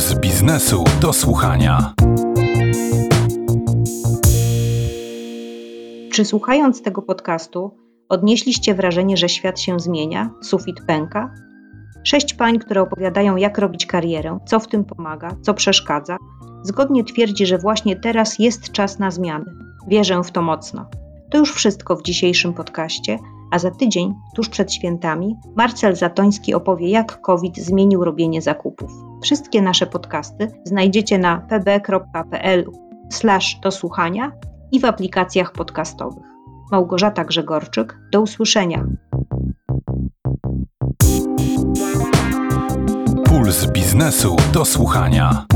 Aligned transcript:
Puls 0.00 0.14
biznesu 0.14 0.84
do 1.00 1.12
słuchania. 1.12 1.94
Czy 6.12 6.24
słuchając 6.24 6.82
tego 6.82 7.02
podcastu 7.02 7.76
odnieśliście 8.08 8.74
wrażenie, 8.74 9.16
że 9.16 9.28
świat 9.28 9.60
się 9.60 9.80
zmienia, 9.80 10.30
sufit 10.42 10.76
pęka? 10.86 11.34
Sześć 12.04 12.34
pań, 12.34 12.58
które 12.58 12.82
opowiadają, 12.82 13.36
jak 13.36 13.58
robić 13.58 13.86
karierę, 13.86 14.38
co 14.46 14.60
w 14.60 14.68
tym 14.68 14.84
pomaga, 14.84 15.36
co 15.42 15.54
przeszkadza, 15.54 16.16
zgodnie 16.62 17.04
twierdzi, 17.04 17.46
że 17.46 17.58
właśnie 17.58 17.96
teraz 17.96 18.38
jest 18.38 18.72
czas 18.72 18.98
na 18.98 19.10
zmiany. 19.10 19.52
Wierzę 19.88 20.22
w 20.22 20.30
to 20.30 20.42
mocno. 20.42 20.90
To 21.30 21.38
już 21.38 21.52
wszystko 21.52 21.96
w 21.96 22.02
dzisiejszym 22.02 22.54
podcaście, 22.54 23.18
a 23.50 23.58
za 23.58 23.70
tydzień, 23.70 24.14
tuż 24.34 24.48
przed 24.48 24.72
świętami, 24.72 25.36
Marcel 25.56 25.96
Zatoński 25.96 26.54
opowie, 26.54 26.88
jak 26.88 27.20
COVID 27.20 27.58
zmienił 27.58 28.04
robienie 28.04 28.42
zakupów. 28.42 28.90
Wszystkie 29.22 29.62
nasze 29.62 29.86
podcasty 29.86 30.48
znajdziecie 30.64 31.18
na 31.18 31.38
pb.pl 31.38 32.64
do 33.62 33.70
słuchania 33.70 34.32
i 34.72 34.80
w 34.80 34.84
aplikacjach 34.84 35.52
podcastowych. 35.52 36.24
Małgorzata 36.72 37.24
Grzegorczyk, 37.24 37.98
do 38.12 38.20
usłyszenia. 38.20 38.84
Puls 43.24 43.66
biznesu 43.66 44.36
do 44.52 44.64
słuchania. 44.64 45.46